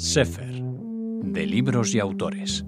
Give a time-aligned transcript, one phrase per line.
[0.00, 2.64] Sefer, de libros y autores.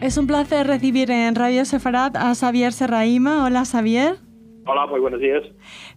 [0.00, 3.44] Es un placer recibir en Radio Sefarat a Xavier Serraima.
[3.44, 4.18] Hola, Xavier.
[4.66, 5.44] Hola, muy buenos días.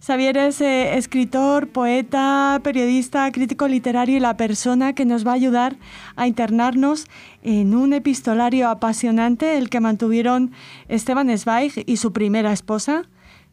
[0.00, 5.34] Xavier es eh, escritor, poeta, periodista, crítico literario y la persona que nos va a
[5.34, 5.78] ayudar
[6.14, 7.08] a internarnos
[7.42, 10.52] en un epistolario apasionante, el que mantuvieron
[10.86, 13.02] Esteban Zweig y su primera esposa,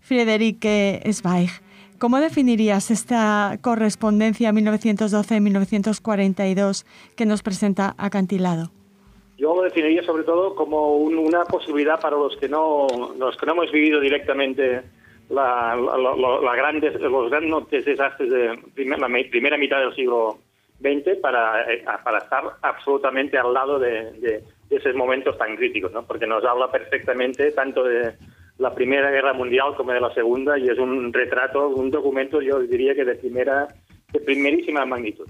[0.03, 1.49] Friederike Zweig.
[1.97, 6.85] ¿Cómo definirías esta correspondencia 1912-1942
[7.15, 8.69] que nos presenta Acantilado?
[9.37, 12.85] Yo lo definiría sobre todo como una posibilidad para los que no
[13.17, 14.81] los que no hemos vivido directamente
[15.29, 15.77] la,
[16.55, 18.59] grandes, los grandes desastres de
[18.97, 20.39] la primera mitad del siglo
[20.81, 26.03] XX para, eh, para estar absolutamente al lado de, esos momentos tan críticos, ¿no?
[26.03, 28.15] porque nos habla perfectamente tanto de
[28.57, 32.59] la Primera Guerra Mundial como de la Segunda y es un retrato, un documento, yo
[32.59, 33.67] diría que de primera,
[34.11, 35.27] de primerísima magnitud.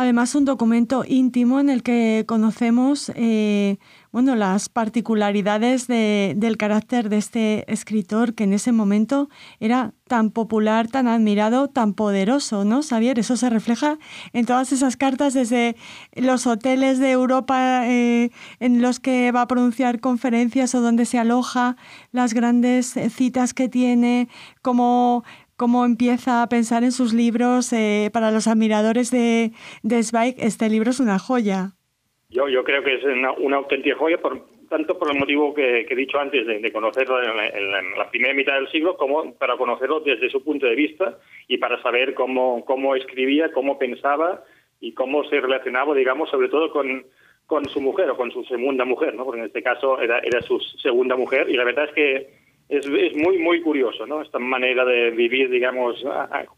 [0.00, 3.76] Además, un documento íntimo en el que conocemos eh,
[4.12, 9.28] bueno, las particularidades del carácter de este escritor que en ese momento
[9.60, 13.18] era tan popular, tan admirado, tan poderoso, ¿no, Xavier?
[13.18, 13.98] Eso se refleja
[14.32, 15.76] en todas esas cartas desde
[16.14, 21.18] los hoteles de Europa eh, en los que va a pronunciar conferencias o donde se
[21.18, 21.76] aloja,
[22.10, 24.30] las grandes citas que tiene,
[24.62, 25.24] como
[25.60, 27.70] cómo empieza a pensar en sus libros.
[27.74, 29.50] Eh, para los admiradores de,
[29.82, 31.72] de Zweig, este libro es una joya.
[32.30, 35.94] Yo, yo creo que es una, auténtica joya, por, tanto por el motivo que, he
[35.94, 40.42] dicho antes de, conocerlo en la, primera mitad del siglo, como para conocerlo desde su
[40.42, 44.42] punto de vista y para saber cómo, cómo escribía, cómo pensaba
[44.80, 47.04] y cómo se relacionaba, digamos, sobre todo con,
[47.44, 49.26] con su mujer o con su segunda mujer, ¿no?
[49.26, 52.39] porque en este caso era, era su segunda mujer y la verdad es que
[52.70, 54.22] es, es, muy, muy curioso, ¿no?
[54.22, 56.02] Esta manera de vivir, digamos,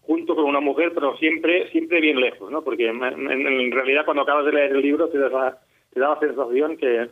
[0.02, 2.62] junto con una mujer, pero siempre, siempre bien lejos, ¿no?
[2.62, 5.58] Porque en, realidad cuando acabas de leer el libro te da la,
[5.92, 7.08] te da la sensación que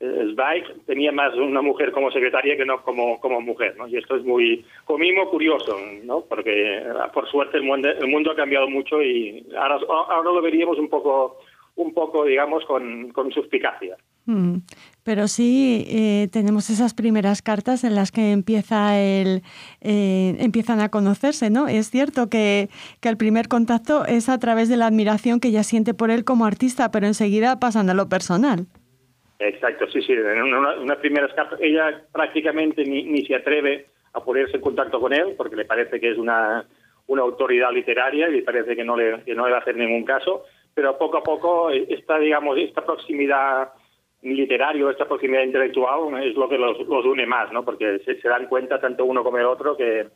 [0.00, 3.86] eh, Zweig tenía más una mujer como secretaria que no como, como mujer, ¿no?
[3.86, 6.22] Y esto es muy, como curioso, ¿no?
[6.22, 9.78] Porque por suerte el mundo, el mundo ha cambiado mucho y ahora,
[10.08, 11.38] ahora lo veríamos un poco,
[11.76, 13.96] un poco digamos, con, con suspicacia.
[14.26, 14.58] Mm.
[15.04, 19.42] Pero sí eh, tenemos esas primeras cartas en las que empieza el,
[19.82, 21.68] eh, empiezan a conocerse, ¿no?
[21.68, 22.68] Es cierto que,
[23.02, 26.24] que, el primer contacto es a través de la admiración que ella siente por él
[26.24, 28.66] como artista, pero enseguida pasan a lo personal.
[29.38, 30.12] Exacto, sí, sí.
[30.12, 35.12] En unas primeras cartas ella prácticamente ni, ni se atreve a ponerse en contacto con
[35.12, 36.64] él porque le parece que es una,
[37.08, 39.76] una autoridad literaria y le parece que no le, que no le va a hacer
[39.76, 43.70] ningún caso, pero poco a poco esta, digamos, esta proximidad
[44.24, 47.64] literario, esta proximidad intelectual es lo que los, une más, ¿no?
[47.64, 50.06] Porque se, dan cuenta tanto uno como el otro que,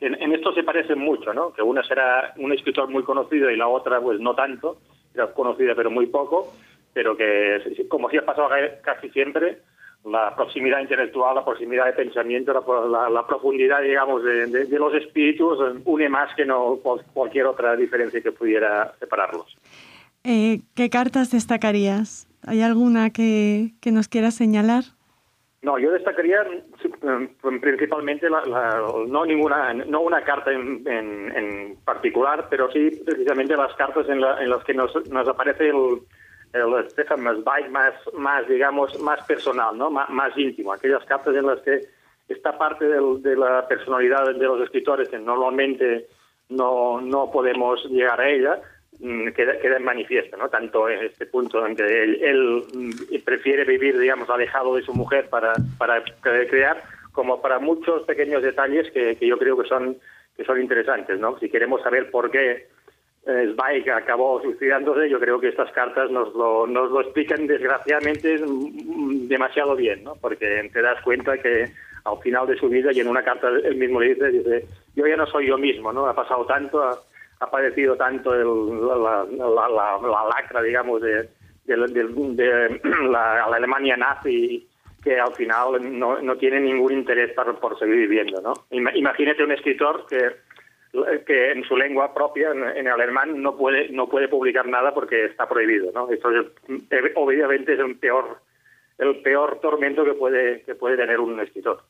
[0.00, 1.52] en, esto se parecen mucho, ¿no?
[1.52, 4.78] Que una será un escritor muy conocido y la otra pues no tanto,
[5.14, 6.52] era conocida pero muy poco,
[6.92, 8.48] pero que como si ha pasado
[8.82, 9.58] casi siempre,
[10.04, 16.32] la proximidad intelectual, la proximidad de pensamiento, la, profundidad, digamos, de, los espíritus une más
[16.36, 16.78] que no
[17.12, 19.56] cualquier otra diferencia que pudiera separarlos.
[20.22, 22.28] Eh, ¿Qué cartas destacarías?
[22.46, 24.84] ¿Hay alguna que, que nos quiera señalar?
[25.62, 33.02] No, yo destacaría mm, principalmente no ninguna no una carta en, en, particular, pero sí
[33.04, 36.02] precisamente las cartas en, en las que nos, nos aparece el,
[36.52, 39.90] el Stefan Zweig más, más, digamos, más personal, ¿no?
[39.90, 40.72] más, más íntimo.
[40.72, 41.80] Aquellas cartas en las que
[42.28, 46.06] esta parte de la personalidad de los escritores que normalmente
[46.48, 48.60] no, no podemos llegar a ella,
[49.34, 50.48] queda, queda en manifiesto, ¿no?
[50.48, 55.28] Tanto en este punto en que él, mm, prefiere vivir, digamos, alejado de su mujer
[55.28, 59.96] para, para crear, como para muchos pequeños detalles que, yo creo que son,
[60.36, 61.38] que son interesantes, ¿no?
[61.38, 62.68] Si queremos saber por qué
[63.26, 68.38] eh, Zweig acabó suicidándose, yo creo que estas cartas nos lo, nos lo explican desgraciadamente
[68.38, 70.14] mm, demasiado bien, ¿no?
[70.16, 71.70] Porque te das cuenta que
[72.04, 75.06] al final de su vida, y en una carta él mismo le dice, dice, yo
[75.06, 76.06] ya no soy yo mismo, ¿no?
[76.06, 77.05] Ha pasado tanto,
[77.38, 81.28] padecido tanto la, la, lacra, digamos, de,
[81.64, 82.80] de,
[83.10, 84.66] la, Alemania nazi
[85.04, 88.54] que al final no, no tiene ningún interés por, por seguir viviendo, ¿no?
[88.70, 90.46] Imagínate un escritor que
[91.26, 95.48] que en su lengua propia, en, alemán, no puede no puede publicar nada porque está
[95.48, 96.10] prohibido, ¿no?
[96.10, 96.28] Esto
[97.16, 98.38] obviamente es un peor
[98.98, 101.82] el peor tormento que puede que puede tener un escritor.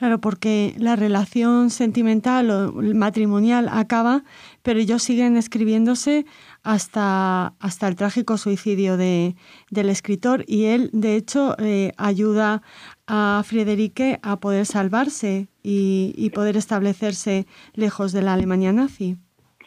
[0.00, 4.22] Claro, porque la relación sentimental o matrimonial acaba,
[4.62, 6.24] pero ellos siguen escribiéndose
[6.64, 9.34] hasta, hasta el trágico suicidio de,
[9.70, 12.62] del escritor y él, de hecho, eh, ayuda
[13.06, 17.44] a Friederike a poder salvarse y, poder establecerse
[17.74, 19.16] lejos de la Alemania nazi.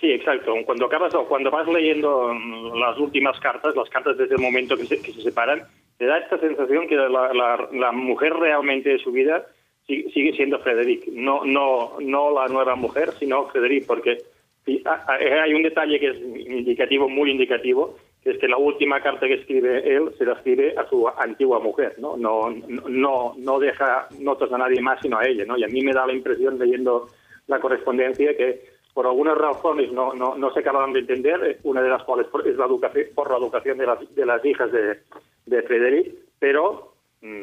[0.01, 0.51] Sí, exacto.
[0.65, 2.33] Cuando acabas cuando vas leyendo
[2.73, 5.61] las últimas cartas, las cartas desde el momento que se, que se separan,
[5.99, 9.45] te da esta sensación que la, la, mujer realmente de su vida
[9.87, 14.17] sigue, siendo Frederick, no, no, no la nueva mujer, sino Frederick, porque
[14.65, 19.33] hay un detalle que es indicativo, muy indicativo, que es que la última carta que
[19.33, 22.15] escribe él se la escribe a su antigua mujer, ¿no?
[22.15, 25.57] No, no, no deja notas a nadie más sino a ella, ¿no?
[25.57, 27.09] Y a mí me da la impresión leyendo
[27.47, 28.61] la correspondencia que
[28.93, 32.55] por algunas razones no, no, no se acaban de entender, una de las cuales es
[32.55, 34.99] la educación, por la educación de las, de las hijas de,
[35.45, 36.92] de Frederick, pero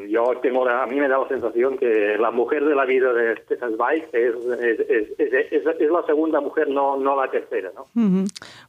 [0.09, 3.37] yo tengo a mí me da la sensación que la mujer de la vida de
[3.45, 4.35] Stefan Zweig es,
[4.91, 7.71] es, es, la segunda mujer, no, no la tercera.
[7.75, 7.87] ¿no?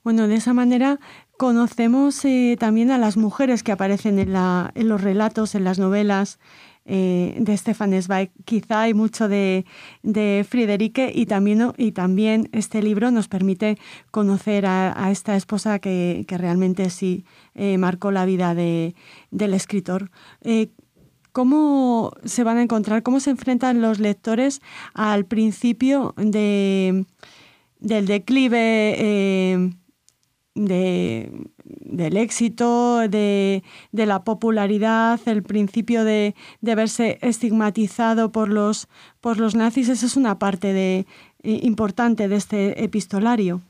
[0.04, 1.00] Bueno, de esa manera
[1.36, 5.80] conocemos eh, también a las mujeres que aparecen en, la, en los relatos, en las
[5.80, 6.40] novelas.
[6.84, 8.32] Eh, de Stefan Zweig.
[8.44, 9.66] Quizá hay mucho de,
[10.02, 13.78] de Friederike y también, y también este libro nos permite
[14.10, 17.24] conocer a, esta esposa que, que realmente sí
[17.54, 18.96] eh, marcó la vida de,
[19.30, 20.10] del escritor.
[21.32, 24.62] Eh, ¿Cómo se van a encontrar, cómo se enfrentan los lectores
[24.94, 27.06] al principio de,
[27.80, 29.72] del declive
[30.56, 31.32] de,
[31.66, 38.88] del éxito, de, la popularidad, el principio de, verse estigmatizado por los,
[39.22, 41.06] por los nazis, esa es una parte de,
[41.44, 43.62] importante de este epistolario.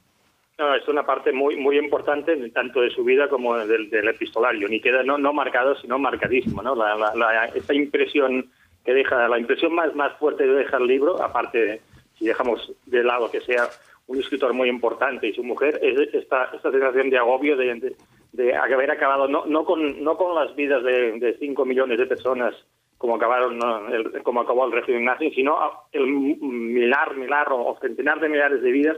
[0.61, 4.67] No, es una parte muy muy importante tanto de su vida como del, del epistolario,
[4.67, 6.61] ni queda no, no marcado, sino marcadísimo.
[6.61, 6.75] ¿no?
[6.75, 8.47] La, la, esa impresión
[8.85, 11.81] que deja, la impresión más, más fuerte que deja el libro, aparte,
[12.15, 13.69] si dejamos de lado que sea
[14.05, 17.95] un escritor muy importante y su mujer, es esta, esta sensación de agobio de,
[18.31, 22.53] de, haber acabado no, no, con, no con las vidas de 5 millones de personas
[22.99, 23.59] como acabaron
[23.91, 25.57] el, como acabó el régimen nazi, sino
[25.91, 28.97] el milar, milar o centenar de millares de vidas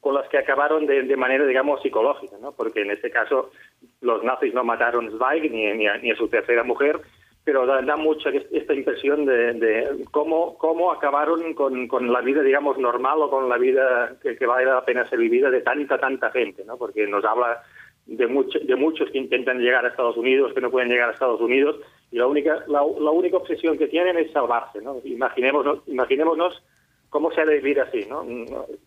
[0.00, 2.52] con las que acabaron de, manera, digamos, psicológica, ¿no?
[2.52, 3.50] Porque en este caso
[4.00, 7.00] los nazis no mataron a Zweig ni, ni, a, su tercera mujer,
[7.44, 13.20] pero da, mucha esta impresión de, cómo, cómo acabaron con, con, la vida, digamos, normal
[13.20, 16.64] o con la vida que, que, vale la pena ser vivida de tanta, tanta gente,
[16.64, 16.78] ¿no?
[16.78, 17.62] Porque nos habla
[18.06, 21.40] de, de muchos que intentan llegar a Estados Unidos, que no pueden llegar a Estados
[21.40, 21.76] Unidos,
[22.10, 24.96] y la única, la, única obsesión que tienen es salvarse, ¿no?
[25.04, 26.62] Imaginémonos, imaginémonos
[27.10, 28.24] cómo se ha de vivir así, ¿no?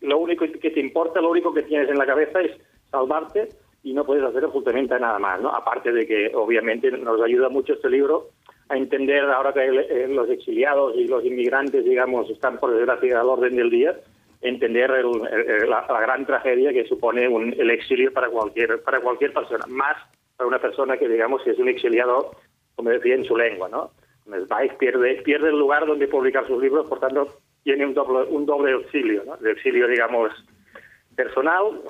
[0.02, 2.52] Lo único que te importa, lo único que tienes en la cabeza es
[2.90, 3.50] salvarte
[3.84, 5.50] y no puedes hacer absolutamente nada más, ¿no?
[5.50, 8.30] Aparte de que obviamente nos ayuda mucho este libro
[8.70, 13.28] a entender ahora que eh, los exiliados y los inmigrantes, digamos, están por desgracia al
[13.28, 14.00] orden del día,
[14.42, 19.98] entender la, gran tragedia que supone el exilio para cualquier para cualquier persona, más
[20.38, 22.32] para una persona que digamos es un exiliado,
[22.76, 23.92] como decía, en su lengua, ¿no?
[24.48, 27.28] Zweig pierde pierde el lugar donde publicar sus libros, por tanto
[27.64, 29.36] tiene un doble un doble exilio, ¿no?
[29.36, 30.32] El exilio, digamos,
[31.16, 31.82] personal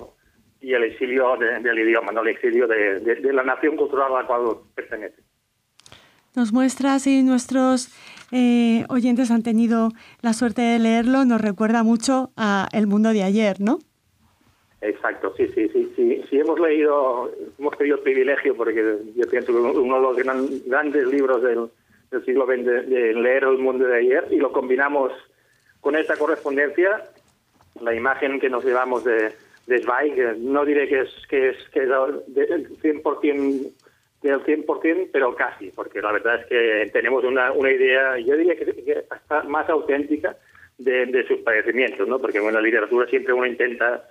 [0.61, 4.27] y el exilio del idioma, no el exilio de, de la nación cultural a la
[4.27, 5.21] cual pertenece
[6.35, 7.89] nos muestra si nuestros
[8.31, 9.89] eh, oyentes han tenido
[10.21, 13.79] la suerte de leerlo, nos recuerda mucho a El mundo de ayer, ¿no?
[14.81, 19.53] Exacto, sí, sí, sí, sí, sí hemos leído, hemos tenido el privilegio, porque yo pienso
[19.53, 21.69] que uno de los grandes libros del,
[22.25, 25.11] siglo XX de, leer El mundo de ayer y lo combinamos
[25.83, 27.03] con esta correspondencia,
[27.81, 29.33] la imagen que nos llevamos de,
[29.67, 33.71] de Zweig, no diré que es que es que es 100%
[34.21, 38.55] del 100%, pero casi, porque la verdad es que tenemos una, una idea, yo diría
[38.55, 40.37] que, hasta más auténtica
[40.77, 42.19] de, sus padecimientos, ¿no?
[42.19, 44.05] Porque en la literatura siempre uno intenta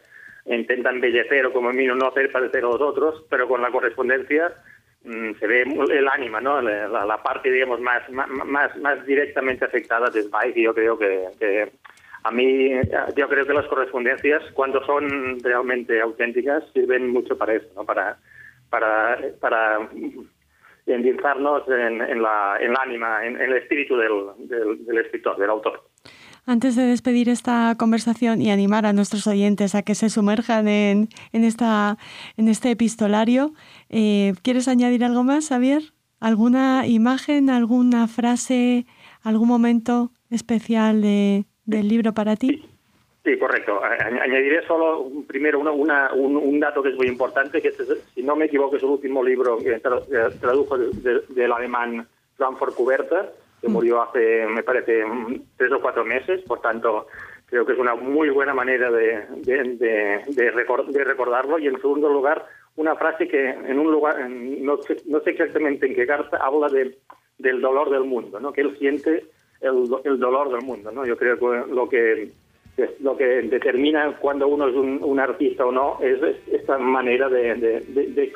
[0.45, 4.53] intenta embellecer o como mínimo no hacer padecer a los otros, pero con la correspondencia
[5.05, 6.61] se ve el ánima, ¿no?
[6.61, 11.73] La, parte, digamos, más, más, más directamente afectada de Spike y yo creo que,
[12.25, 12.71] a mí,
[13.17, 17.85] yo creo que las correspondencias, cuando son realmente auténticas, sirven mucho para eso, ¿no?
[17.85, 18.17] Para,
[18.71, 19.89] para, para
[20.87, 25.83] endilzarnos en, en, la, en ánima, en, el espíritu del, del, escritor, del autor.
[26.45, 31.09] Antes de despedir esta conversación y animar a nuestros oyentes a que se sumerjan en,
[31.33, 31.99] en, esta,
[32.37, 33.53] en este epistolario,
[33.91, 35.83] eh, ¿quieres añadir algo más, Javier?
[36.19, 38.87] ¿Alguna imagen, alguna frase,
[39.23, 42.65] algún momento especial de, del libro para ti?
[43.25, 43.81] Sí, correcto.
[43.85, 47.85] Añadiré solo primero una, un, dato que es muy importante, que este
[48.15, 53.31] si no me equivoco es el último libro que tradujo del alemán Frankfurt Kuberta,
[53.63, 53.73] que mm.
[53.73, 55.05] murió hace, me parece,
[55.57, 57.07] tres o cuatro meses, por tanto
[57.47, 61.59] creo que es una muy buena manera de, de, de, recordarlo.
[61.59, 65.87] Y en segundo lugar, una frase que en un lugar, no sé, no sé exactamente
[65.87, 66.97] en qué carta, habla de,
[67.37, 68.55] del dolor del mundo, ¿no?
[68.55, 69.27] que él siente
[69.61, 69.87] el,
[70.19, 70.91] dolor del mundo.
[70.93, 71.05] ¿no?
[71.05, 72.31] Yo creo que lo que
[73.01, 76.19] lo que determina cuando uno es un, artista o no es,
[76.51, 78.33] esta manera de, de,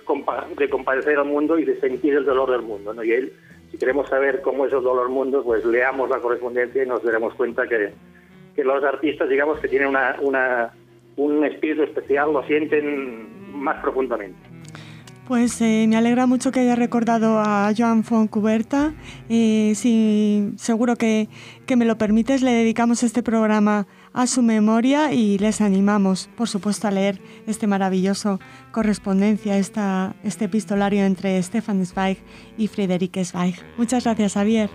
[0.68, 2.92] compadecer al mundo y de sentir el dolor del mundo.
[2.92, 3.02] ¿no?
[3.02, 3.33] Y él,
[3.70, 7.35] si queremos saber cómo es el dolor mundo, pues leamos la correspondencia y nos daremos
[7.35, 7.92] cuenta que,
[8.54, 10.73] que los artistas, digamos, que tienen una,
[11.16, 14.38] un espíritu especial, lo sienten más profundamente.
[15.26, 18.94] Pues eh, me alegra mucho que haya recordado a Joan Foncuberta.
[19.28, 21.28] Eh, si seguro que,
[21.66, 26.49] que, me lo permites, le dedicamos este programa a su memoria y les animamos, por
[26.49, 28.40] supuesto, a leer este maravilloso
[28.73, 32.16] correspondencia, esta, este epistolario entre Stefan Zweig
[32.56, 33.56] y Friederike Zweig.
[33.76, 34.70] Muchas gracias, Javier.